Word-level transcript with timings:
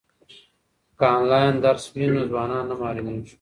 که 0.99 1.05
انلاین 1.17 1.55
درس 1.63 1.85
وي 1.95 2.05
نو 2.13 2.21
ځوانان 2.31 2.63
نه 2.69 2.75
محرومیږي. 2.81 3.29